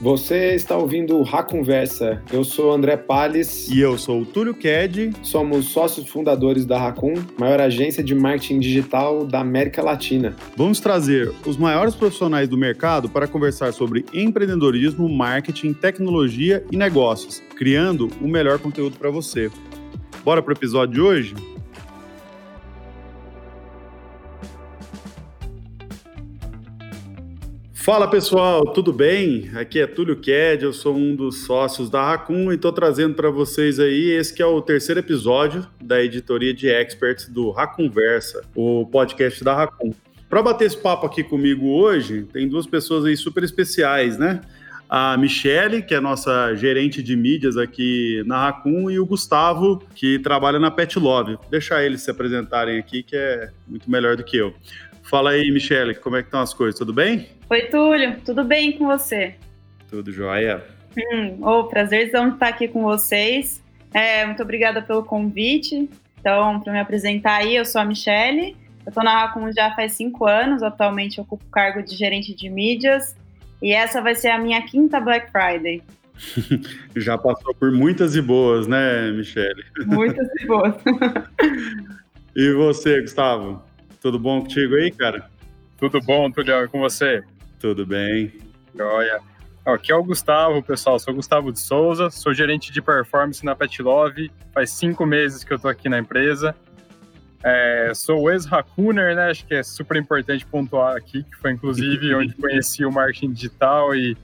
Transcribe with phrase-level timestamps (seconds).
[0.00, 2.22] Você está ouvindo o Conversa.
[2.32, 3.68] Eu sou André Palles.
[3.68, 5.10] E eu sou o Túlio Ked.
[5.24, 10.36] Somos sócios fundadores da Racun, maior agência de marketing digital da América Latina.
[10.56, 17.42] Vamos trazer os maiores profissionais do mercado para conversar sobre empreendedorismo, marketing, tecnologia e negócios,
[17.56, 19.50] criando o melhor conteúdo para você.
[20.24, 21.57] Bora para o episódio de hoje?
[27.88, 29.50] Fala pessoal, tudo bem?
[29.54, 33.30] Aqui é Túlio Ked, eu sou um dos sócios da Racun e estou trazendo para
[33.30, 38.84] vocês aí esse que é o terceiro episódio da editoria de experts do Racunversa, o
[38.84, 39.94] podcast da Racun.
[40.28, 44.42] Para bater esse papo aqui comigo hoje, tem duas pessoas aí super especiais, né?
[44.86, 50.18] A Michele, que é nossa gerente de mídias aqui na Racun, e o Gustavo, que
[50.18, 51.38] trabalha na Pet Love.
[51.50, 54.54] Deixar eles se apresentarem aqui, que é muito melhor do que eu.
[55.08, 56.78] Fala aí, Michele, como é que estão as coisas?
[56.78, 57.30] Tudo bem?
[57.48, 59.36] Oi, Túlio, tudo bem com você?
[59.88, 60.62] Tudo jóia.
[60.98, 63.64] Hum, oh, prazerzão estar aqui com vocês.
[63.94, 65.88] É, muito obrigada pelo convite.
[66.20, 68.54] Então, para me apresentar aí, eu sou a Michele.
[68.84, 70.62] Eu estou na Racon já faz cinco anos.
[70.62, 73.16] Atualmente eu ocupo o cargo de gerente de mídias.
[73.62, 75.82] E essa vai ser a minha quinta Black Friday.
[76.94, 79.64] já passou por muitas e boas, né, Michele?
[79.86, 80.74] Muitas e boas.
[82.36, 83.67] e você, Gustavo?
[84.00, 85.28] Tudo bom contigo aí, cara?
[85.76, 87.22] Tudo bom, Tulião, com você?
[87.58, 88.32] Tudo bem.
[88.76, 89.20] Joia.
[89.64, 90.98] Aqui é o Gustavo, pessoal.
[90.98, 94.30] Sou Gustavo de Souza, sou gerente de performance na Pet Love.
[94.54, 96.54] Faz cinco meses que eu estou aqui na empresa.
[97.44, 99.30] É, sou ex-Hakuner, né?
[99.30, 103.94] Acho que é super importante pontuar aqui, que foi inclusive onde conheci o marketing digital
[103.94, 104.16] e,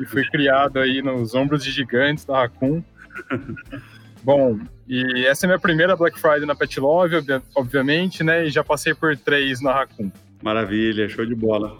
[0.00, 2.82] e fui criado aí nos ombros de gigantes da Hakun.
[4.24, 4.58] Bom,
[4.88, 7.16] e essa é minha primeira Black Friday na Pet Love,
[7.54, 8.46] obviamente, né?
[8.46, 10.10] E já passei por três na Raccoon.
[10.42, 11.78] Maravilha, show de bola.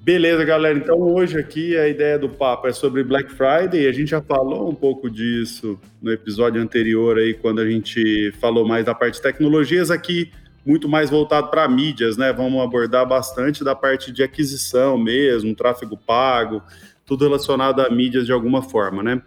[0.00, 0.76] Beleza, galera.
[0.76, 3.86] Então hoje aqui a ideia do papo é sobre Black Friday.
[3.86, 8.66] A gente já falou um pouco disso no episódio anterior aí, quando a gente falou
[8.66, 10.32] mais da parte de tecnologias aqui,
[10.64, 12.32] muito mais voltado para mídias, né?
[12.32, 16.62] Vamos abordar bastante da parte de aquisição mesmo, tráfego pago,
[17.04, 19.20] tudo relacionado a mídias de alguma forma, né?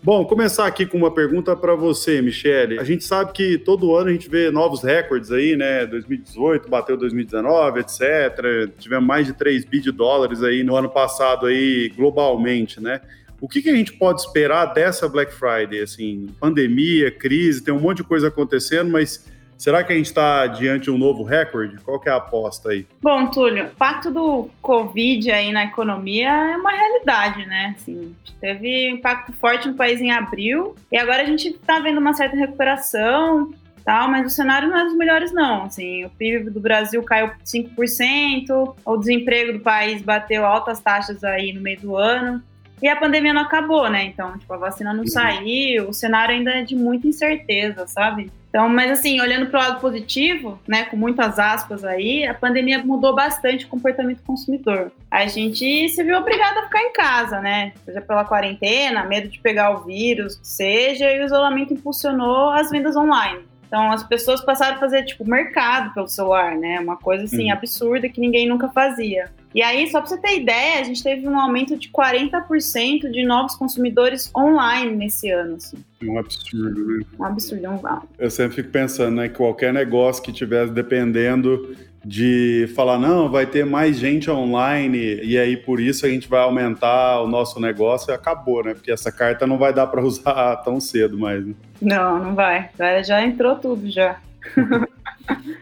[0.00, 2.78] Bom, começar aqui com uma pergunta para você, Michele.
[2.78, 5.84] A gente sabe que todo ano a gente vê novos recordes aí, né?
[5.86, 8.70] 2018 bateu 2019, etc.
[8.78, 13.00] Tivemos mais de 3 bi de dólares aí no ano passado aí globalmente, né?
[13.40, 15.80] O que, que, a gente pode esperar dessa Black Friday?
[15.80, 19.26] Assim, pandemia, crise, tem um monte de coisa acontecendo, mas
[19.58, 21.78] Será que a gente está diante de um novo recorde?
[21.78, 22.86] Qual que é a aposta aí?
[23.02, 27.74] Bom, Túlio, o impacto do Covid aí na economia é uma realidade, né?
[27.76, 32.14] Assim, teve impacto forte no país em abril e agora a gente está vendo uma
[32.14, 33.52] certa recuperação,
[33.84, 35.64] tal, mas o cenário não é dos melhores não.
[35.64, 41.52] Assim, o PIB do Brasil caiu 5%, o desemprego do país bateu altas taxas aí
[41.52, 42.40] no meio do ano.
[42.80, 44.04] E a pandemia não acabou, né?
[44.04, 45.08] Então, tipo, a vacina não uhum.
[45.08, 48.30] saiu, o cenário ainda é de muita incerteza, sabe?
[48.48, 52.82] Então, mas assim, olhando para o lado positivo, né, com muitas aspas aí, a pandemia
[52.82, 54.90] mudou bastante o comportamento do consumidor.
[55.10, 57.72] A gente se viu obrigado a ficar em casa, né?
[57.84, 62.96] Seja pela quarentena, medo de pegar o vírus, seja, e o isolamento impulsionou as vendas
[62.96, 63.40] online.
[63.66, 66.80] Então, as pessoas passaram a fazer, tipo, mercado pelo celular, né?
[66.80, 67.52] Uma coisa, assim, uhum.
[67.52, 69.30] absurda que ninguém nunca fazia.
[69.54, 73.24] E aí, só para você ter ideia, a gente teve um aumento de 40% de
[73.24, 75.56] novos consumidores online nesse ano.
[75.56, 75.78] Assim.
[76.02, 77.04] Um absurdo, né?
[77.18, 77.80] Um absurdo, é um
[78.18, 83.44] Eu sempre fico pensando, né, que qualquer negócio que tivesse dependendo de falar, não, vai
[83.44, 88.14] ter mais gente online e aí por isso a gente vai aumentar o nosso negócio,
[88.14, 88.74] acabou, né?
[88.74, 91.44] Porque essa carta não vai dar para usar tão cedo mais.
[91.44, 91.54] Né?
[91.80, 92.70] Não, não vai.
[93.04, 94.20] Já entrou tudo já.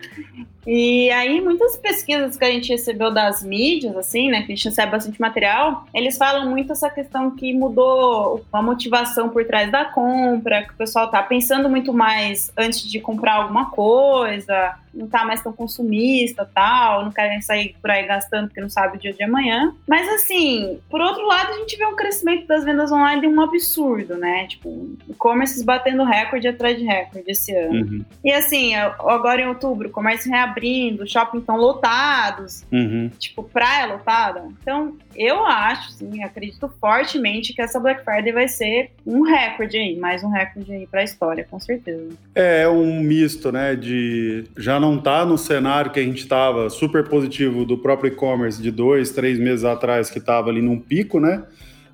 [0.66, 4.69] E aí, muitas pesquisas que a gente recebeu das mídias, assim, né, que a gente
[4.69, 9.84] recebe bastante material, eles falam muito essa questão que mudou a motivação por trás da
[9.84, 15.25] compra, que o pessoal tá pensando muito mais antes de comprar alguma coisa, não tá
[15.25, 19.12] mais tão consumista tal, não querem sair por aí gastando porque não sabe o dia
[19.12, 19.74] de amanhã.
[19.86, 23.41] Mas assim, por outro lado, a gente vê um crescimento das vendas online de um
[23.41, 24.47] absurdo, né?
[24.47, 27.84] Tipo, e-commerce batendo recorde atrás de recorde esse ano.
[27.84, 28.04] Uhum.
[28.24, 33.11] E assim, agora em outubro, comércio reabrindo, shopping estão lotados, uhum.
[33.19, 34.45] tipo, praia lotada.
[34.61, 39.97] Então, eu acho, sim, acredito fortemente que essa Black Friday vai ser um recorde aí,
[39.97, 42.09] mais um recorde aí para a história, com certeza.
[42.35, 47.09] É um misto, né, de já não tá no cenário que a gente estava super
[47.09, 51.45] positivo do próprio e-commerce de dois, três meses atrás que estava ali num pico, né?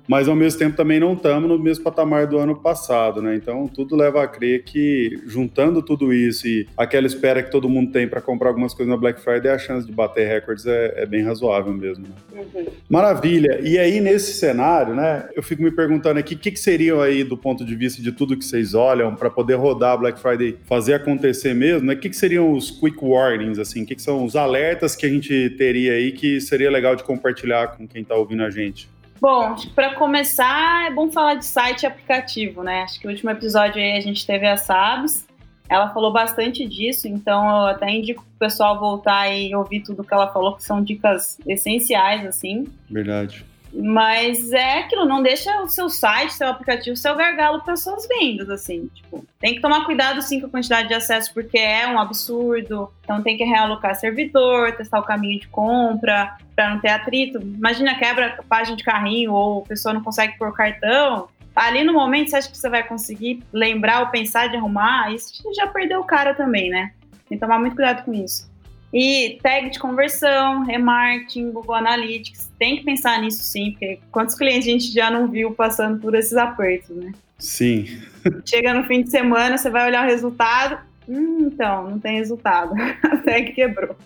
[0.07, 3.35] Mas ao mesmo tempo também não estamos no mesmo patamar do ano passado, né?
[3.35, 7.91] Então tudo leva a crer que juntando tudo isso e aquela espera que todo mundo
[7.91, 11.05] tem para comprar algumas coisas na Black Friday, a chance de bater recordes é, é
[11.05, 12.05] bem razoável mesmo.
[12.05, 12.43] Né?
[12.53, 12.65] Uhum.
[12.89, 13.59] Maravilha.
[13.63, 15.29] E aí nesse cenário, né?
[15.35, 18.11] Eu fico me perguntando aqui, o que, que seriam aí do ponto de vista de
[18.11, 21.93] tudo que vocês olham para poder rodar a Black Friday, fazer acontecer mesmo, né?
[21.93, 23.83] O que, que seriam os quick warnings, assim?
[23.83, 27.03] O que, que são os alertas que a gente teria aí que seria legal de
[27.03, 28.92] compartilhar com quem está ouvindo a gente?
[29.23, 32.81] Bom, para começar, é bom falar de site e aplicativo, né?
[32.81, 35.25] Acho que o último episódio aí a gente teve a Sabs,
[35.69, 40.13] ela falou bastante disso, então eu até indico o pessoal voltar e ouvir tudo que
[40.13, 42.67] ela falou, que são dicas essenciais, assim.
[42.89, 43.45] Verdade.
[43.75, 48.47] Mas é aquilo, não deixa o seu site, seu aplicativo, seu gargalo para suas vendas,
[48.47, 48.87] assim.
[48.93, 52.93] Tipo, tem que tomar cuidado sim com a quantidade de acesso, porque é um absurdo.
[53.03, 57.39] Então tem que realocar servidor, testar o caminho de compra, para não ter atrito.
[57.41, 61.27] Imagina quebra página de carrinho ou a pessoa não consegue pôr cartão.
[61.55, 65.11] Ali no momento, você acha que você vai conseguir lembrar ou pensar de arrumar?
[65.11, 66.91] Isso já perdeu o cara também, né?
[67.27, 68.52] Tem que tomar muito cuidado com isso.
[68.93, 74.67] E tag de conversão, remarketing, Google Analytics, tem que pensar nisso sim, porque quantos clientes
[74.67, 77.11] a gente já não viu passando por esses apertos, né?
[77.39, 77.87] Sim.
[78.45, 80.77] Chega no fim de semana, você vai olhar o resultado,
[81.09, 83.97] hum, então, não tem resultado, a tag quebrou.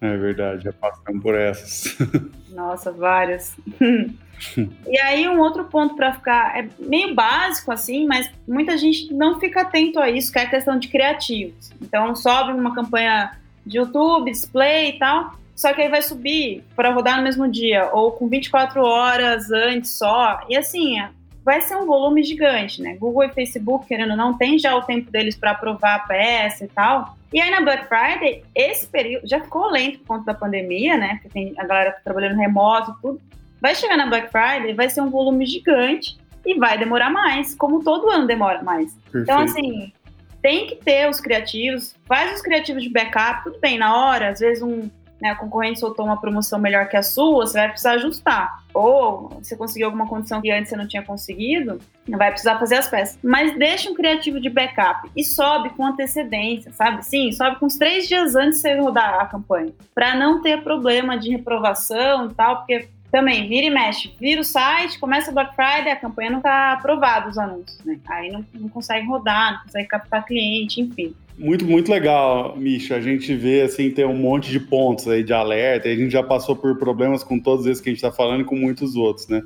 [0.00, 1.96] É verdade, já passamos por essas.
[2.50, 3.56] Nossa, várias.
[4.88, 9.38] e aí, um outro ponto para ficar, é meio básico assim, mas muita gente não
[9.38, 11.70] fica atento a isso, que é a questão de criativos.
[11.80, 15.34] Então, sobe uma campanha de YouTube, display e tal.
[15.54, 19.90] Só que aí vai subir para rodar no mesmo dia, ou com 24 horas antes
[19.90, 20.40] só.
[20.48, 20.96] E assim,
[21.44, 22.96] vai ser um volume gigante, né?
[22.96, 26.64] Google e Facebook, querendo ou não, tem já o tempo deles para aprovar a peça
[26.64, 27.16] e tal.
[27.32, 31.14] E aí na Black Friday, esse período já ficou lento por conta da pandemia, né?
[31.14, 33.20] Porque tem a galera tá trabalhando remoto e tudo.
[33.60, 37.82] Vai chegar na Black Friday, vai ser um volume gigante e vai demorar mais, como
[37.82, 38.92] todo ano demora mais.
[38.94, 39.22] Perfeito.
[39.22, 39.92] Então, assim,
[40.42, 44.40] tem que ter os criativos, faz os criativos de backup, tudo bem, na hora, às
[44.40, 44.90] vezes um
[45.22, 48.58] né, concorrente soltou uma promoção melhor que a sua, você vai precisar ajustar.
[48.74, 51.78] Ou você conseguiu alguma condição que antes você não tinha conseguido,
[52.08, 53.16] não vai precisar fazer as peças.
[53.22, 57.04] Mas deixa um criativo de backup e sobe com antecedência, sabe?
[57.06, 59.72] Sim, sobe com uns três dias antes de você rodar a campanha.
[59.94, 64.44] Para não ter problema de reprovação e tal, porque também, vira e mexe, vira o
[64.44, 67.98] site, começa o Black Friday, a campanha não está aprovada os anúncios, né?
[68.08, 71.14] Aí não, não consegue rodar, não consegue captar cliente, enfim.
[71.38, 72.96] Muito, muito legal, Misha.
[72.96, 76.22] A gente vê, assim, tem um monte de pontos aí de alerta, a gente já
[76.22, 79.28] passou por problemas com todos esses que a gente está falando e com muitos outros,
[79.28, 79.42] né?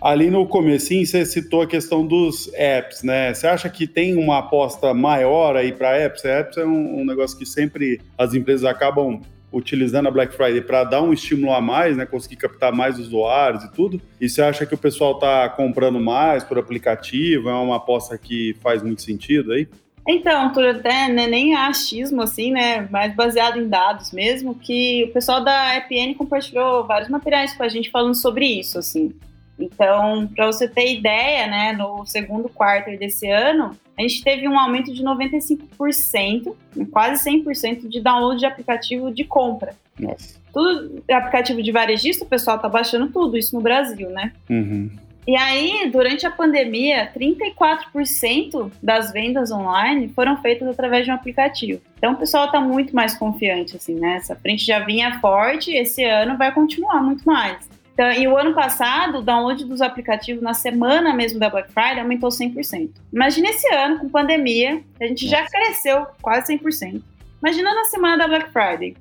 [0.00, 3.32] Ali no comecinho, você citou a questão dos apps, né?
[3.32, 6.24] Você acha que tem uma aposta maior aí para apps?
[6.24, 10.84] Apps é um, um negócio que sempre as empresas acabam utilizando a Black Friday para
[10.84, 14.00] dar um estímulo a mais, né, conseguir captar mais usuários e tudo.
[14.20, 17.48] E você acha que o pessoal está comprando mais por aplicativo?
[17.48, 19.66] É uma aposta que faz muito sentido aí?
[20.06, 25.12] Então, tudo até né, nem achismo assim, né, mas baseado em dados mesmo, que o
[25.12, 29.12] pessoal da EPN compartilhou vários materiais com a gente falando sobre isso, assim.
[29.58, 34.58] Então, para você ter ideia, né, no segundo quarto desse ano, a gente teve um
[34.58, 36.54] aumento de 95%,
[36.90, 39.74] quase 100% de download de aplicativo de compra.
[39.98, 40.38] Nossa.
[40.52, 44.32] Tudo aplicativo de varejista, o pessoal tá baixando tudo, isso no Brasil, né?
[44.48, 44.90] Uhum.
[45.26, 51.80] E aí, durante a pandemia, 34% das vendas online foram feitas através de um aplicativo.
[51.98, 54.18] Então, o pessoal está muito mais confiante, assim, né?
[54.18, 57.68] Essa frente já vinha forte, esse ano vai continuar muito mais.
[57.96, 62.00] Então, e o ano passado, o download dos aplicativos na semana mesmo da Black Friday
[62.00, 62.90] aumentou 100%.
[63.10, 67.00] Imagina esse ano, com pandemia, a gente já cresceu quase 100%.
[67.42, 68.94] Imagina na semana da Black Friday,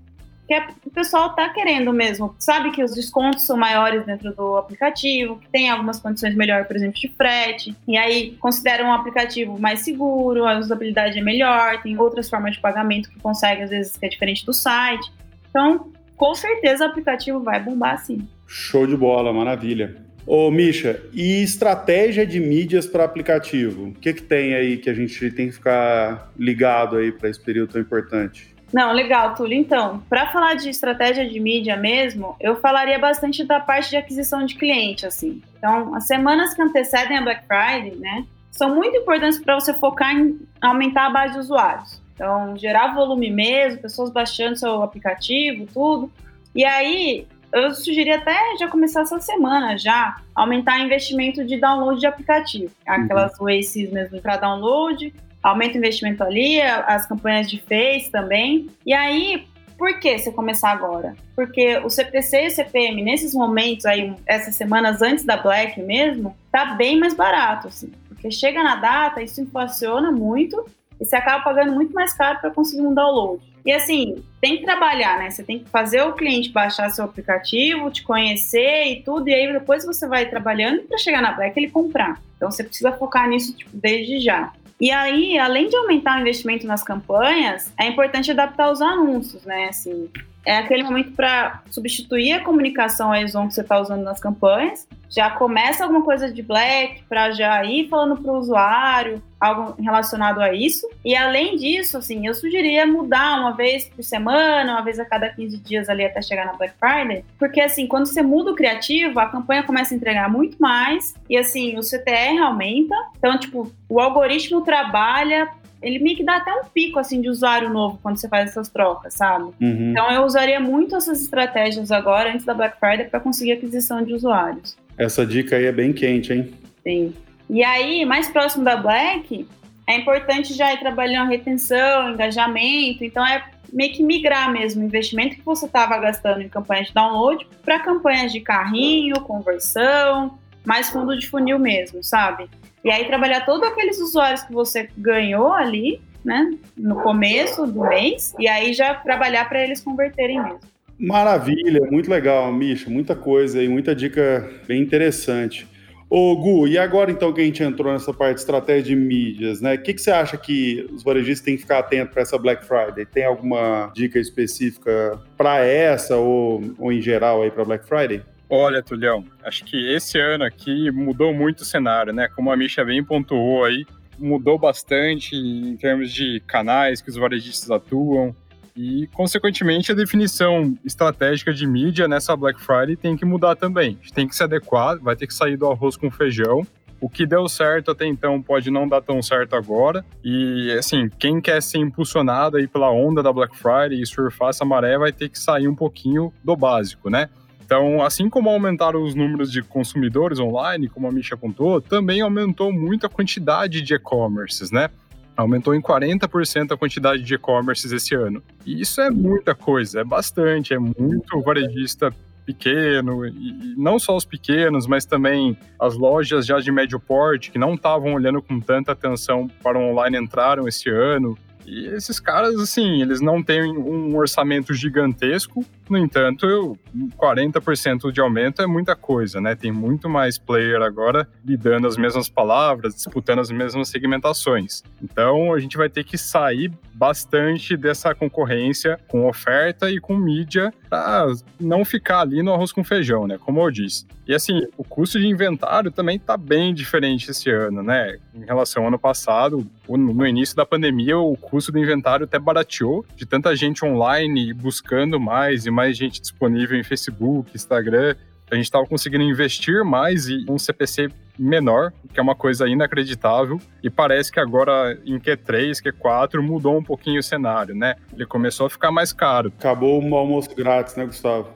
[0.47, 2.33] que é, o pessoal tá querendo mesmo.
[2.39, 6.77] Sabe que os descontos são maiores dentro do aplicativo, que tem algumas condições melhores, por
[6.77, 7.75] exemplo, de frete.
[7.85, 12.61] E aí considera um aplicativo mais seguro, a usabilidade é melhor, tem outras formas de
[12.61, 15.11] pagamento que consegue, às vezes, que é diferente do site.
[15.49, 18.27] Então, com certeza o aplicativo vai bombar sim.
[18.47, 19.95] Show de bola, maravilha.
[20.25, 23.89] Ô, Misha, e estratégia de mídias para aplicativo?
[23.89, 27.39] O que, que tem aí que a gente tem que ficar ligado aí para esse
[27.39, 28.55] período tão importante?
[28.73, 29.57] Não, legal, Túlio.
[29.57, 34.45] Então, para falar de estratégia de mídia mesmo, eu falaria bastante da parte de aquisição
[34.45, 35.41] de cliente, assim.
[35.57, 40.15] Então, as semanas que antecedem a Black Friday, né, são muito importantes para você focar
[40.15, 42.01] em aumentar a base de usuários.
[42.15, 46.09] Então, gerar volume mesmo, pessoas baixando seu aplicativo, tudo.
[46.55, 51.99] E aí, eu sugeri até já começar essa semana já, aumentar o investimento de download
[51.99, 52.73] de aplicativo.
[52.85, 53.45] Aquelas uhum.
[53.45, 58.69] Oasis mesmo para download, aumenta o investimento ali, as campanhas de Face também.
[58.85, 59.45] E aí,
[59.77, 61.15] por que você começar agora?
[61.35, 66.35] Porque o CPC e o CPM, nesses momentos aí, essas semanas antes da Black mesmo,
[66.51, 67.91] tá bem mais barato, assim.
[68.07, 70.65] Porque chega na data, isso inflaciona muito
[70.99, 73.41] e você acaba pagando muito mais caro para conseguir um download.
[73.65, 75.31] E assim, tem que trabalhar, né?
[75.31, 79.51] Você tem que fazer o cliente baixar seu aplicativo, te conhecer e tudo, e aí
[79.51, 82.21] depois você vai trabalhando para chegar na Black ele comprar.
[82.37, 84.53] Então você precisa focar nisso tipo, desde já.
[84.79, 89.69] E aí, além de aumentar o investimento nas campanhas, é importante adaptar os anúncios, né?
[89.69, 90.09] Assim,
[90.45, 94.87] é aquele momento para substituir a comunicação Exon que você está usando nas campanhas.
[95.09, 100.41] Já começa alguma coisa de black para já ir falando para o usuário, algo relacionado
[100.41, 100.87] a isso.
[101.03, 105.29] E além disso, assim, eu sugeriria mudar uma vez por semana, uma vez a cada
[105.29, 109.19] 15 dias ali até chegar na Black Friday, porque assim, quando você muda o criativo,
[109.19, 112.95] a campanha começa a entregar muito mais e assim, o CTR aumenta.
[113.17, 115.49] Então, tipo, o algoritmo trabalha
[115.85, 118.67] ele meio que dá até um pico assim de usuário novo quando você faz essas
[118.69, 119.51] trocas, sabe?
[119.61, 119.91] Uhum.
[119.91, 124.11] Então eu usaria muito essas estratégias agora antes da Black Friday para conseguir aquisição de
[124.11, 124.75] usuários.
[124.97, 126.51] Essa dica aí é bem quente, hein?
[126.81, 127.13] Sim.
[127.47, 129.47] E aí, mais próximo da Black,
[129.85, 135.35] é importante já ir trabalhando retenção, engajamento, então é meio que migrar mesmo o investimento
[135.35, 141.15] que você estava gastando em campanhas de download para campanhas de carrinho, conversão, mais fundo
[141.15, 142.49] de funil mesmo, sabe?
[142.85, 148.35] E aí trabalhar todos aqueles usuários que você ganhou ali, né, no começo do mês,
[148.37, 150.59] e aí já trabalhar para eles converterem mesmo.
[150.99, 155.67] Maravilha, muito legal, Misha, muita coisa e muita dica bem interessante.
[156.07, 159.59] Ô Gu, e agora então que a gente entrou nessa parte de estratégia de mídias,
[159.61, 159.73] né?
[159.73, 162.63] O que, que você acha que os varejistas têm que ficar atentos para essa Black
[162.63, 163.07] Friday?
[163.07, 168.21] Tem alguma dica específica para essa ou, ou em geral aí para Black Friday?
[168.49, 172.27] Olha, Tulhão, acho que esse ano aqui mudou muito o cenário, né?
[172.27, 173.85] Como a Misha bem pontuou aí,
[174.19, 178.35] mudou bastante em termos de canais que os varejistas atuam
[178.75, 183.97] e, consequentemente, a definição estratégica de mídia nessa Black Friday tem que mudar também.
[184.01, 186.67] A gente tem que se adequar, vai ter que sair do arroz com feijão.
[186.99, 190.03] O que deu certo até então pode não dar tão certo agora.
[190.23, 194.65] E, assim, quem quer ser impulsionado aí pela onda da Black Friday e surfar essa
[194.65, 197.29] maré vai ter que sair um pouquinho do básico, né?
[197.65, 202.71] Então, assim como aumentaram os números de consumidores online, como a Misha contou, também aumentou
[202.71, 204.89] muito a quantidade de e-commerces, né?
[205.35, 208.41] Aumentou em 40% a quantidade de e-commerces esse ano.
[208.65, 212.13] E isso é muita coisa, é bastante, é muito varejista
[212.45, 217.57] pequeno, e não só os pequenos, mas também as lojas já de médio porte, que
[217.57, 221.35] não estavam olhando com tanta atenção para o online, entraram esse ano.
[221.65, 226.77] E esses caras, assim, eles não têm um orçamento gigantesco, no entanto,
[227.17, 229.55] 40% de aumento é muita coisa, né?
[229.55, 234.83] Tem muito mais player agora lidando as mesmas palavras, disputando as mesmas segmentações.
[235.01, 240.73] Então, a gente vai ter que sair bastante dessa concorrência com oferta e com mídia
[240.89, 241.27] para
[241.59, 243.37] não ficar ali no arroz com feijão, né?
[243.37, 244.05] Como eu disse.
[244.27, 248.17] E assim, o custo de inventário também está bem diferente esse ano, né?
[248.33, 253.05] Em relação ao ano passado, no início da pandemia, o custo do inventário até barateou,
[253.15, 258.15] de tanta gente online buscando mais e mais gente disponível em Facebook, Instagram.
[258.49, 263.59] A gente estava conseguindo investir mais e um CPC menor, que é uma coisa inacreditável.
[263.83, 267.95] E parece que agora em Q3, Q4 mudou um pouquinho o cenário, né?
[268.13, 269.51] Ele começou a ficar mais caro.
[269.59, 271.49] Acabou o almoço grátis, né, Gustavo?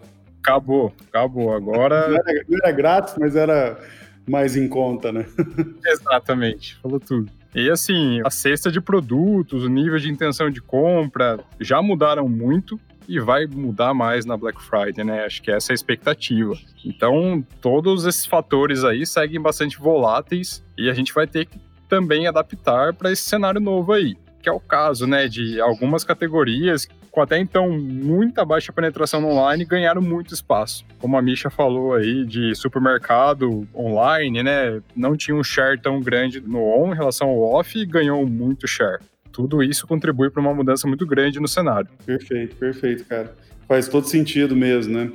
[0.49, 1.53] Acabou, acabou.
[1.53, 2.07] Agora.
[2.07, 3.79] Não era, não era grátis, mas era
[4.27, 5.25] mais em conta, né?
[5.85, 7.31] Exatamente, falou tudo.
[7.53, 12.79] E assim, a cesta de produtos, o nível de intenção de compra já mudaram muito
[13.07, 15.25] e vai mudar mais na Black Friday, né?
[15.25, 16.53] Acho que essa é a expectativa.
[16.85, 22.27] Então, todos esses fatores aí seguem bastante voláteis e a gente vai ter que também
[22.27, 27.21] adaptar para esse cenário novo aí, que é o caso, né, de algumas categorias com
[27.21, 30.85] até então muita baixa penetração online, ganharam muito espaço.
[30.99, 34.81] Como a Misha falou aí, de supermercado online, né?
[34.95, 38.67] Não tinha um share tão grande no on em relação ao off e ganhou muito
[38.67, 38.99] share
[39.39, 41.87] tudo isso contribui para uma mudança muito grande no cenário.
[42.05, 43.33] Perfeito, perfeito, cara.
[43.69, 45.11] Faz todo sentido mesmo, né?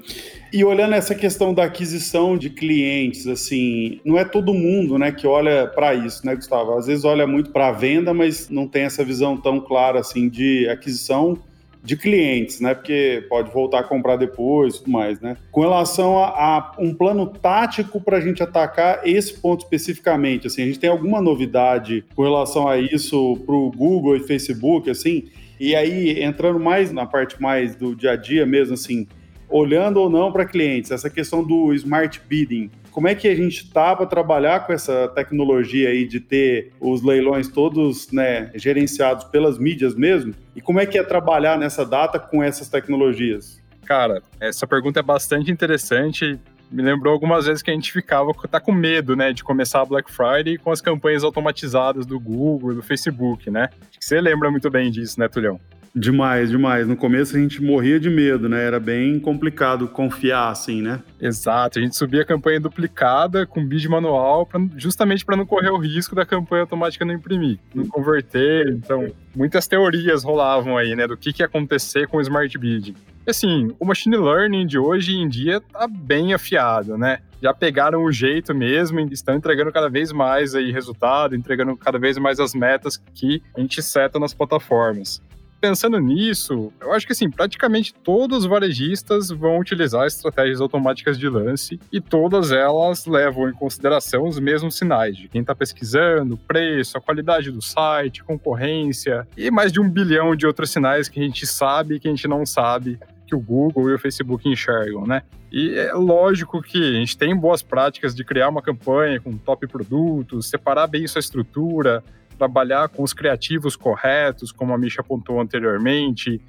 [0.52, 5.26] E olhando essa questão da aquisição de clientes, assim, não é todo mundo, né, que
[5.26, 6.78] olha para isso, né, Gustavo?
[6.78, 10.28] Às vezes olha muito para a venda, mas não tem essa visão tão clara assim
[10.28, 11.36] de aquisição
[11.84, 12.74] de clientes, né?
[12.74, 15.36] Porque pode voltar a comprar depois, tudo mais, né?
[15.52, 20.62] Com relação a, a um plano tático para a gente atacar esse ponto especificamente, assim,
[20.62, 25.24] a gente tem alguma novidade com relação a isso para o Google e Facebook, assim?
[25.60, 29.06] E aí entrando mais na parte mais do dia a dia mesmo, assim,
[29.46, 33.72] olhando ou não para clientes, essa questão do smart bidding, como é que a gente
[33.72, 39.58] tá para trabalhar com essa tecnologia aí de ter os leilões todos né, gerenciados pelas
[39.58, 40.32] mídias mesmo?
[40.54, 43.60] E como é que é trabalhar nessa data com essas tecnologias?
[43.84, 46.38] Cara, essa pergunta é bastante interessante
[46.70, 49.84] me lembrou algumas vezes que a gente ficava tá com medo, né, de começar a
[49.84, 53.68] Black Friday com as campanhas automatizadas do Google, do Facebook, né?
[54.00, 55.60] Você lembra muito bem disso, né, Tulhão?
[55.96, 56.88] Demais, demais.
[56.88, 58.64] No começo a gente morria de medo, né?
[58.64, 61.00] Era bem complicado confiar assim, né?
[61.20, 61.78] Exato.
[61.78, 65.78] A gente subia a campanha duplicada com bid manual, pra, justamente para não correr o
[65.78, 68.70] risco da campanha automática não imprimir, não converter.
[68.70, 71.06] Então, muitas teorias rolavam aí, né?
[71.06, 72.96] Do que, que ia acontecer com o Smart Bid.
[73.24, 77.20] Assim, o machine learning de hoje em dia tá bem afiado, né?
[77.40, 82.00] Já pegaram o jeito mesmo e estão entregando cada vez mais aí resultado, entregando cada
[82.00, 85.22] vez mais as metas que a gente seta nas plataformas
[85.64, 91.26] pensando nisso, eu acho que assim, praticamente todos os varejistas vão utilizar estratégias automáticas de
[91.26, 96.99] lance e todas elas levam em consideração os mesmos sinais de quem está pesquisando, preço,
[96.99, 101.23] a qualidade do site, concorrência e mais de um bilhão de outros sinais que a
[101.23, 105.06] gente sabe e que a gente não sabe que o Google e o Facebook enxergam,
[105.06, 105.23] né?
[105.50, 109.66] E é lógico que a gente tem boas práticas de criar uma campanha com top
[109.66, 112.04] produtos, separar bem sua estrutura,
[112.36, 116.40] trabalhar com os criativos corretos, como a Misha apontou anteriormente,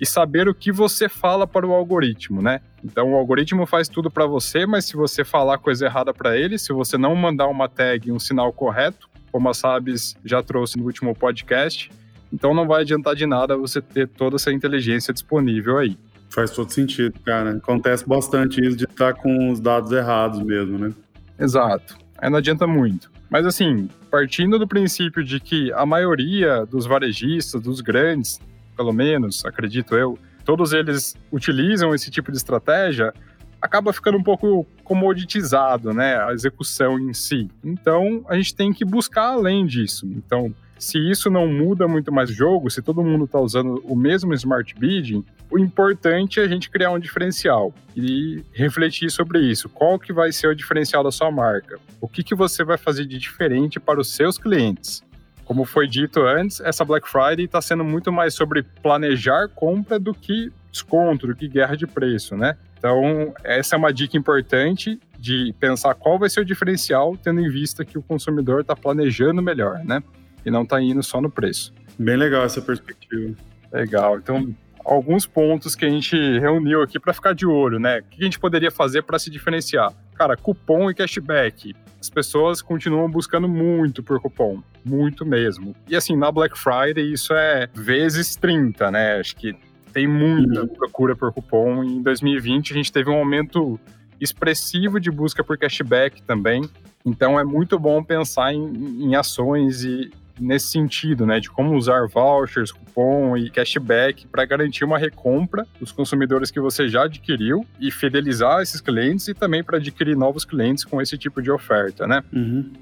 [0.00, 2.60] e saber o que você fala para o algoritmo, né?
[2.82, 6.58] Então o algoritmo faz tudo para você, mas se você falar coisa errada para ele,
[6.58, 10.84] se você não mandar uma tag, um sinal correto, como a Sabes já trouxe no
[10.84, 11.90] último podcast,
[12.32, 15.96] então não vai adiantar de nada você ter toda essa inteligência disponível aí.
[16.28, 17.50] Faz todo sentido, cara.
[17.52, 20.92] Acontece bastante isso de estar com os dados errados mesmo, né?
[21.38, 21.96] Exato.
[22.24, 23.10] Aí não adianta muito.
[23.28, 28.40] Mas assim, partindo do princípio de que a maioria dos varejistas, dos grandes,
[28.74, 33.12] pelo menos, acredito eu, todos eles utilizam esse tipo de estratégia,
[33.60, 37.50] acaba ficando um pouco comoditizado, né, a execução em si.
[37.62, 40.06] Então, a gente tem que buscar além disso.
[40.06, 43.94] Então, se isso não muda muito mais o jogo, se todo mundo está usando o
[43.94, 45.22] mesmo smart bidding,
[45.54, 49.68] o importante é a gente criar um diferencial e refletir sobre isso.
[49.68, 51.78] Qual que vai ser o diferencial da sua marca?
[52.00, 55.04] O que, que você vai fazer de diferente para os seus clientes?
[55.44, 60.12] Como foi dito antes, essa Black Friday está sendo muito mais sobre planejar compra do
[60.12, 62.56] que desconto, do que guerra de preço, né?
[62.76, 67.48] Então, essa é uma dica importante de pensar qual vai ser o diferencial, tendo em
[67.48, 70.02] vista que o consumidor está planejando melhor, né?
[70.44, 71.72] e não está indo só no preço.
[71.98, 73.34] Bem legal essa perspectiva.
[73.72, 74.18] Legal.
[74.18, 78.00] Então, alguns pontos que a gente reuniu aqui para ficar de olho, né?
[78.00, 79.92] O que a gente poderia fazer para se diferenciar?
[80.14, 81.74] Cara, cupom e cashback.
[82.00, 85.74] As pessoas continuam buscando muito por cupom, muito mesmo.
[85.88, 89.18] E assim, na Black Friday isso é vezes 30, né?
[89.18, 89.56] Acho que
[89.92, 91.82] tem muita procura por cupom.
[91.82, 93.80] Em 2020 a gente teve um aumento
[94.20, 96.68] expressivo de busca por cashback também.
[97.06, 102.08] Então é muito bom pensar em, em ações e, nesse sentido, né, de como usar
[102.08, 107.90] vouchers, cupom e cashback para garantir uma recompra dos consumidores que você já adquiriu e
[107.90, 112.22] fidelizar esses clientes e também para adquirir novos clientes com esse tipo de oferta, né?
[112.32, 112.72] Uhum.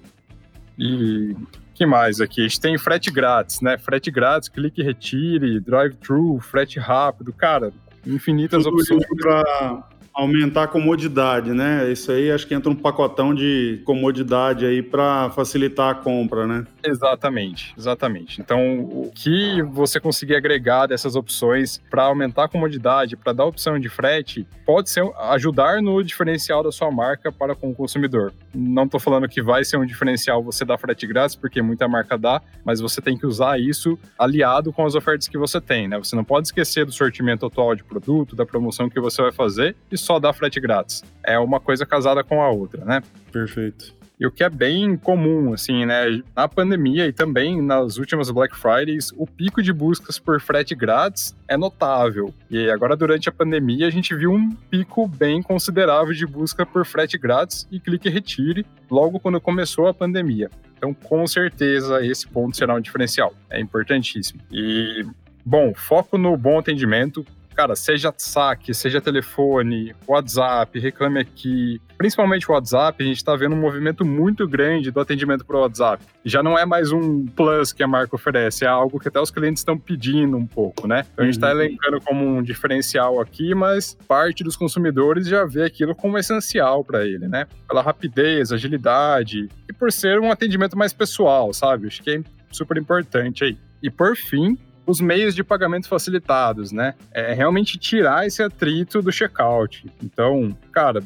[0.78, 1.36] E
[1.74, 2.40] que mais aqui?
[2.40, 3.76] A gente tem frete grátis, né?
[3.78, 7.72] Frete grátis, clique retire, drive-thru, frete rápido, cara,
[8.06, 9.04] infinitas Tudo opções.
[9.20, 11.90] Para Aumentar a comodidade, né?
[11.90, 16.66] Isso aí acho que entra um pacotão de comodidade aí para facilitar a compra, né?
[16.84, 18.40] Exatamente, exatamente.
[18.40, 23.78] Então, o que você conseguir agregar dessas opções para aumentar a comodidade, para dar opção
[23.78, 28.32] de frete, pode ser ajudar no diferencial da sua marca para com o consumidor.
[28.54, 32.18] Não estou falando que vai ser um diferencial você dar frete grátis, porque muita marca
[32.18, 35.96] dá, mas você tem que usar isso aliado com as ofertas que você tem, né?
[35.98, 39.74] Você não pode esquecer do sortimento atual de produto, da promoção que você vai fazer
[39.90, 41.02] e só dar frete grátis.
[41.24, 43.02] É uma coisa casada com a outra, né?
[43.30, 43.94] Perfeito.
[44.20, 46.22] E o que é bem comum, assim, né?
[46.36, 51.34] Na pandemia e também nas últimas Black Fridays, o pico de buscas por frete grátis
[51.48, 52.32] é notável.
[52.48, 56.86] E agora, durante a pandemia, a gente viu um pico bem considerável de busca por
[56.86, 60.48] frete grátis e clique e retire logo quando começou a pandemia.
[60.76, 63.34] Então, com certeza, esse ponto será um diferencial.
[63.50, 64.40] É importantíssimo.
[64.52, 65.04] E
[65.44, 71.80] Bom, foco no bom atendimento, cara, seja saque, seja telefone, WhatsApp, reclame aqui.
[71.96, 75.60] Principalmente o WhatsApp, a gente está vendo um movimento muito grande do atendimento para o
[75.60, 76.04] WhatsApp.
[76.24, 79.30] Já não é mais um plus que a marca oferece, é algo que até os
[79.30, 81.04] clientes estão pedindo um pouco, né?
[81.12, 81.60] Então a gente está uhum.
[81.60, 87.04] elencando como um diferencial aqui, mas parte dos consumidores já vê aquilo como essencial para
[87.04, 87.46] ele, né?
[87.68, 91.86] Pela rapidez, agilidade e por ser um atendimento mais pessoal, sabe?
[91.86, 93.56] Acho que é super importante aí.
[93.82, 96.94] E por fim, os meios de pagamento facilitados, né?
[97.12, 99.86] É realmente tirar esse atrito do checkout.
[100.02, 101.02] Então, cara,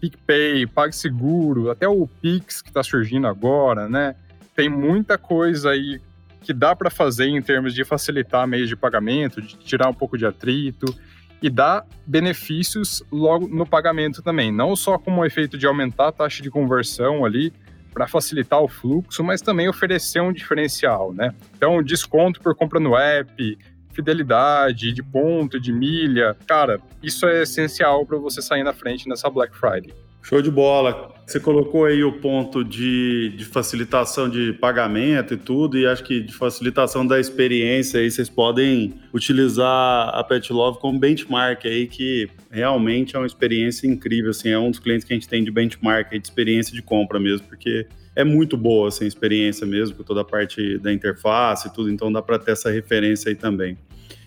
[0.00, 4.14] PicPay, PagSeguro, até o Pix que está surgindo agora, né?
[4.54, 6.00] Tem muita coisa aí
[6.42, 10.18] que dá para fazer em termos de facilitar meios de pagamento, de tirar um pouco
[10.18, 10.94] de atrito
[11.40, 16.42] e dar benefícios logo no pagamento também, não só como efeito de aumentar a taxa
[16.42, 17.52] de conversão ali
[17.94, 21.32] para facilitar o fluxo, mas também oferecer um diferencial, né?
[21.56, 23.56] Então, desconto por compra no app,
[23.92, 26.36] fidelidade, de ponto, de milha.
[26.46, 29.94] Cara, isso é essencial para você sair na frente nessa Black Friday.
[30.24, 31.12] Show de bola.
[31.26, 36.20] Você colocou aí o ponto de, de, facilitação de pagamento e tudo, e acho que
[36.20, 42.28] de facilitação da experiência aí vocês podem utilizar a Pet Love como benchmark aí, que
[42.50, 45.50] realmente é uma experiência incrível, assim, é um dos clientes que a gente tem de
[45.50, 50.04] benchmark de experiência de compra mesmo, porque é muito boa assim, a experiência mesmo, com
[50.04, 53.76] toda a parte da interface e tudo, então dá para ter essa referência aí também.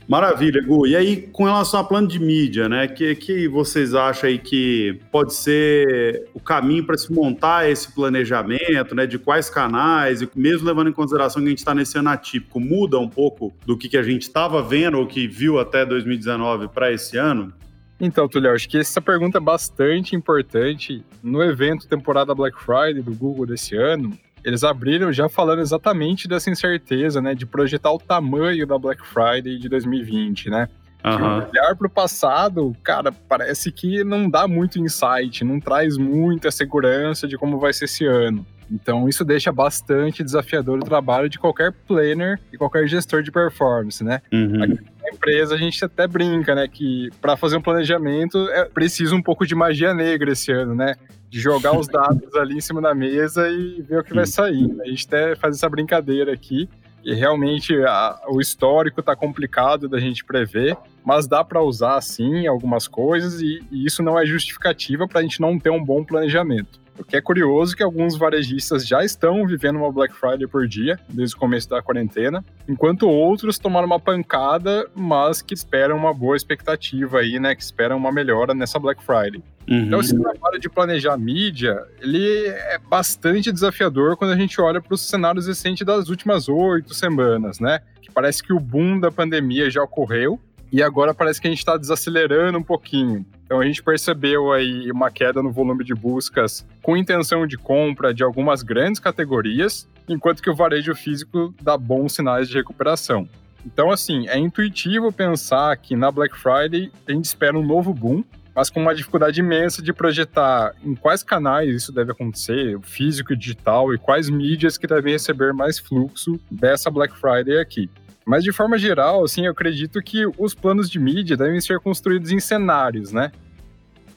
[0.08, 0.88] Maravilha, Gu.
[0.88, 2.88] E aí, com relação a plano de mídia, né?
[2.88, 8.96] Que, que vocês acham aí que pode ser o caminho para se montar esse planejamento,
[8.96, 9.06] né?
[9.06, 12.58] De quais canais, e mesmo levando em consideração que a gente está nesse ano atípico,
[12.58, 16.70] muda um pouco do que, que a gente estava vendo ou que viu até 2019
[16.70, 17.54] para esse ano?
[18.00, 21.04] Então, Tulio, acho que essa pergunta é bastante importante.
[21.22, 26.50] No evento temporada Black Friday do Google desse ano, eles abriram já falando exatamente dessa
[26.50, 30.70] incerteza, né, de projetar o tamanho da Black Friday de 2020, né?
[31.06, 31.38] Uhum.
[31.50, 37.28] olhar para o passado, cara, parece que não dá muito insight, não traz muita segurança
[37.28, 38.46] de como vai ser esse ano.
[38.72, 44.04] Então, isso deixa bastante desafiador o trabalho de qualquer planner e qualquer gestor de performance,
[44.04, 44.22] né?
[44.32, 44.64] Uhum.
[44.64, 49.22] A empresa, a gente até brinca, né, que para fazer um planejamento é preciso um
[49.22, 50.96] pouco de magia negra esse ano, né?
[51.30, 54.76] De jogar os dados ali em cima da mesa e ver o que vai sair.
[54.82, 56.70] A gente até faz essa brincadeira aqui.
[57.04, 60.76] E realmente a, o histórico está complicado da gente prever,
[61.06, 65.24] mas dá para usar sim algumas coisas e, e isso não é justificativa para a
[65.24, 66.82] gente não ter um bom planejamento.
[66.98, 70.68] O que é curioso é que alguns varejistas já estão vivendo uma Black Friday por
[70.68, 76.14] dia, desde o começo da quarentena, enquanto outros tomaram uma pancada, mas que esperam uma
[76.14, 77.56] boa expectativa aí, né?
[77.56, 79.44] Que esperam uma melhora nessa Black Friday.
[79.70, 79.84] Uhum.
[79.84, 84.94] Então, esse trabalho de planejar mídia, ele é bastante desafiador quando a gente olha para
[84.94, 87.80] os cenários recentes das últimas oito semanas, né?
[88.02, 90.40] Que parece que o boom da pandemia já ocorreu,
[90.72, 93.26] e agora parece que a gente está desacelerando um pouquinho.
[93.46, 98.14] Então a gente percebeu aí uma queda no volume de buscas com intenção de compra
[98.14, 103.28] de algumas grandes categorias, enquanto que o varejo físico dá bons sinais de recuperação.
[103.66, 108.24] Então, assim, é intuitivo pensar que na Black Friday a gente espera um novo boom,
[108.56, 113.36] mas com uma dificuldade imensa de projetar em quais canais isso deve acontecer, físico e
[113.36, 117.90] digital, e quais mídias que devem receber mais fluxo dessa Black Friday aqui.
[118.28, 122.30] Mas de forma geral, assim, eu acredito que os planos de mídia devem ser construídos
[122.30, 123.32] em cenários, né?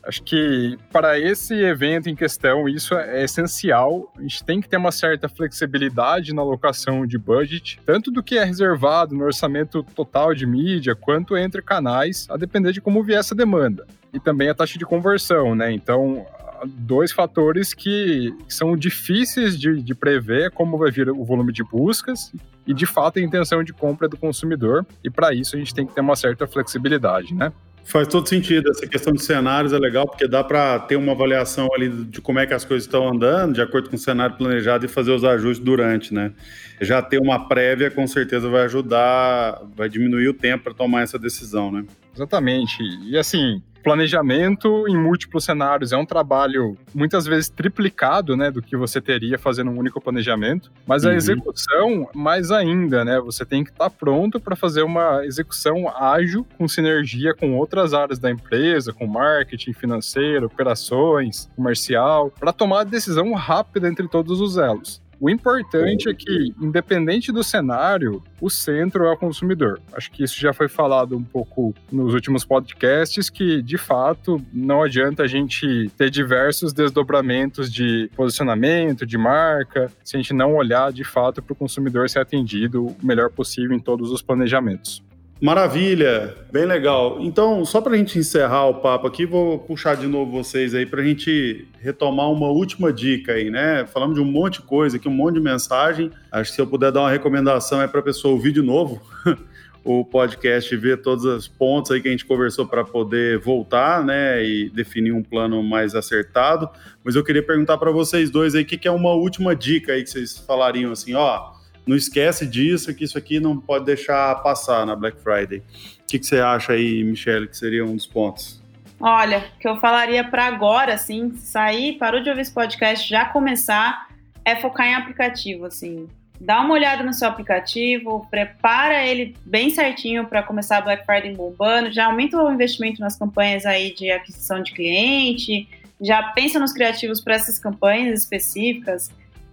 [0.02, 4.12] Acho que para esse evento em questão, isso é essencial.
[4.18, 8.36] A gente tem que ter uma certa flexibilidade na alocação de budget, tanto do que
[8.36, 13.20] é reservado no orçamento total de mídia, quanto entre canais, a depender de como vier
[13.20, 13.86] essa demanda.
[14.12, 15.70] E também a taxa de conversão, né?
[15.70, 16.26] Então,
[16.66, 22.32] dois fatores que são difíceis de, de prever como vai vir o volume de buscas
[22.66, 24.86] e de fato a intenção de compra do consumidor.
[25.02, 27.52] E para isso a gente tem que ter uma certa flexibilidade, né?
[27.84, 28.70] Faz todo sentido.
[28.70, 32.38] Essa questão de cenários é legal porque dá para ter uma avaliação ali de como
[32.38, 35.24] é que as coisas estão andando, de acordo com o cenário planejado e fazer os
[35.24, 36.32] ajustes durante, né?
[36.80, 41.18] Já ter uma prévia com certeza vai ajudar, vai diminuir o tempo para tomar essa
[41.18, 41.84] decisão, né?
[42.14, 42.82] Exatamente.
[43.08, 48.76] E assim, planejamento em múltiplos cenários é um trabalho muitas vezes triplicado, né, do que
[48.76, 51.16] você teria fazendo um único planejamento, mas a uhum.
[51.16, 53.20] execução mais ainda, né?
[53.20, 57.94] Você tem que estar tá pronto para fazer uma execução ágil com sinergia com outras
[57.94, 64.40] áreas da empresa, com marketing, financeiro, operações, comercial, para tomar a decisão rápida entre todos
[64.40, 65.02] os elos.
[65.20, 69.78] O importante é que, independente do cenário, o centro é o consumidor.
[69.92, 74.82] Acho que isso já foi falado um pouco nos últimos podcasts, que de fato não
[74.82, 80.90] adianta a gente ter diversos desdobramentos de posicionamento, de marca, se a gente não olhar
[80.90, 85.02] de fato para o consumidor ser atendido o melhor possível em todos os planejamentos.
[85.40, 87.16] Maravilha, bem legal.
[87.22, 90.84] Então, só para a gente encerrar o papo aqui, vou puxar de novo vocês aí
[90.84, 93.86] para a gente retomar uma última dica aí, né?
[93.86, 96.10] Falamos de um monte de coisa aqui, um monte de mensagem.
[96.30, 99.00] Acho que se eu puder dar uma recomendação é para a pessoa ouvir de novo
[99.82, 104.04] o podcast e ver todos os pontos aí que a gente conversou para poder voltar,
[104.04, 104.44] né?
[104.44, 106.68] E definir um plano mais acertado.
[107.02, 109.94] Mas eu queria perguntar para vocês dois aí, o que, que é uma última dica
[109.94, 111.58] aí que vocês falariam assim, ó
[111.90, 115.58] não esquece disso, que isso aqui não pode deixar passar na Black Friday.
[115.58, 118.62] O que, que você acha aí, Michele, que seria um dos pontos?
[119.00, 124.06] Olha, que eu falaria para agora, assim, sair, parou de ouvir esse podcast, já começar,
[124.44, 126.06] é focar em aplicativo, assim.
[126.40, 131.34] Dá uma olhada no seu aplicativo, prepara ele bem certinho para começar a Black Friday
[131.34, 135.68] bombando, já aumenta o investimento nas campanhas aí de aquisição de cliente,
[136.00, 139.10] já pensa nos criativos para essas campanhas específicas,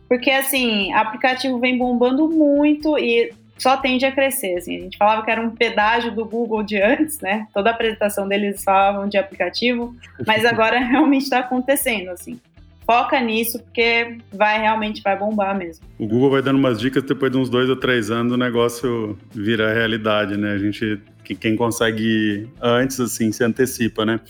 [0.07, 4.57] porque assim, aplicativo vem bombando muito e só tende a crescer.
[4.57, 4.77] Assim.
[4.77, 7.47] A gente falava que era um pedágio do Google de antes, né?
[7.53, 12.39] Toda apresentação deles falavam de aplicativo, mas agora realmente está acontecendo, assim.
[12.85, 15.85] Foca nisso, porque vai realmente vai bombar mesmo.
[15.99, 19.17] O Google vai dando umas dicas, depois de uns dois ou três anos o negócio
[19.29, 20.53] vira realidade, né?
[20.53, 20.97] A gente,
[21.37, 24.21] quem consegue antes, assim, se antecipa, né?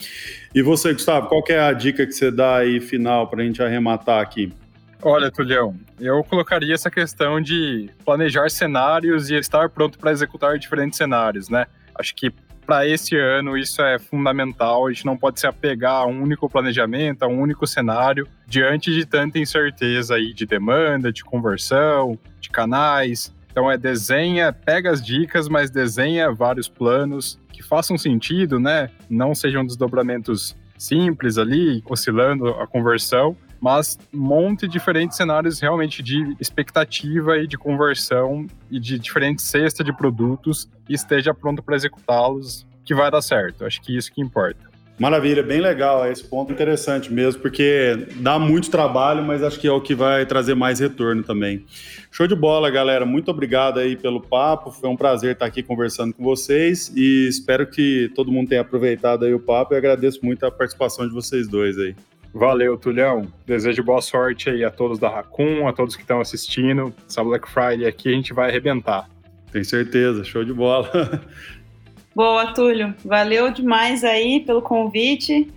[0.55, 3.61] E você, Gustavo, qual é a dica que você dá aí final para a gente
[3.61, 4.51] arrematar aqui?
[5.01, 10.97] Olha, Tulhão, eu colocaria essa questão de planejar cenários e estar pronto para executar diferentes
[10.97, 11.67] cenários, né?
[11.95, 12.31] Acho que
[12.65, 14.87] para esse ano isso é fundamental.
[14.87, 18.91] A gente não pode se apegar a um único planejamento, a um único cenário, diante
[18.91, 23.33] de tanta incerteza aí de demanda, de conversão, de canais.
[23.49, 28.89] Então é desenha, pega as dicas, mas desenha vários planos que façam sentido, né?
[29.09, 37.37] Não sejam desdobramentos simples ali, oscilando a conversão, mas monte diferentes cenários realmente de expectativa
[37.37, 42.93] e de conversão e de diferentes cestas de produtos e esteja pronto para executá-los, que
[42.93, 43.65] vai dar certo.
[43.65, 44.67] Acho que isso que importa.
[44.99, 46.09] Maravilha, bem legal.
[46.09, 50.25] Esse ponto interessante mesmo, porque dá muito trabalho, mas acho que é o que vai
[50.25, 51.63] trazer mais retorno também.
[52.09, 53.05] Show de bola, galera.
[53.05, 54.71] Muito obrigado aí pelo papo.
[54.71, 59.25] Foi um prazer estar aqui conversando com vocês e espero que todo mundo tenha aproveitado
[59.25, 61.95] aí o papo e agradeço muito a participação de vocês dois aí.
[62.37, 63.27] Valeu, Tulhão.
[63.47, 66.93] Desejo boa sorte aí a todos da Raccoon, a todos que estão assistindo.
[67.09, 69.09] Essa Black Friday aqui a gente vai arrebentar.
[69.51, 71.19] Tenho certeza, show de bola.
[72.15, 72.93] Boa, Túlio.
[73.05, 75.51] Valeu demais aí pelo convite.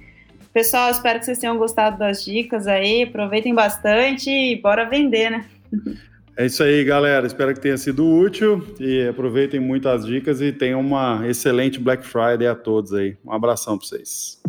[0.52, 3.02] Pessoal, espero que vocês tenham gostado das dicas aí.
[3.02, 5.46] Aproveitem bastante e bora vender, né?
[6.36, 7.26] É isso aí, galera.
[7.26, 12.04] Espero que tenha sido útil e aproveitem muito as dicas e tenham uma excelente Black
[12.06, 13.16] Friday a todos aí.
[13.24, 14.40] Um abração para vocês.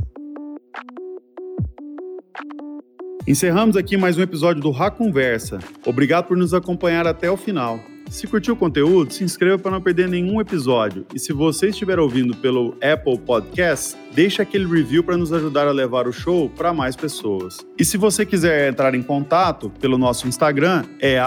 [3.28, 5.60] Encerramos aqui mais um episódio do Rá Conversa.
[5.86, 7.80] Obrigado por nos acompanhar até o final.
[8.10, 11.06] Se curtiu o conteúdo, se inscreva para não perder nenhum episódio.
[11.14, 15.72] E se você estiver ouvindo pelo Apple Podcast, deixe aquele review para nos ajudar a
[15.72, 17.60] levar o show para mais pessoas.
[17.78, 21.22] E se você quiser entrar em contato pelo nosso Instagram, é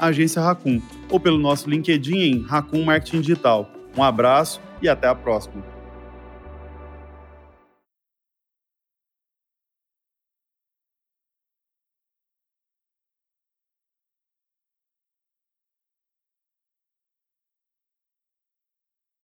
[0.00, 3.70] agência Racun, ou pelo nosso LinkedIn em Racun Marketing Digital.
[3.96, 5.75] Um abraço e até a próxima.